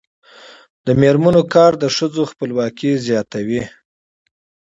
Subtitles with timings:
[0.85, 3.63] د میرمنو کار د ښځو خپلواکي زیاتوي.